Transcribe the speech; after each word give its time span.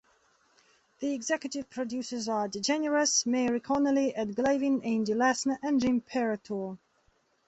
The 0.97 1.13
executive 1.13 1.69
producers 1.69 2.27
are 2.27 2.47
DeGeneres, 2.49 3.27
Mary 3.27 3.59
Connelly, 3.59 4.15
Ed 4.15 4.35
Glavin, 4.35 4.83
Andy 4.83 5.13
Lassner 5.13 5.59
and 5.61 5.79
Jim 5.79 6.01
Paratore. 6.01 6.79